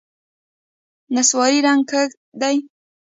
[1.13, 2.09] نسواري رنګ کږ
[2.41, 2.57] دی.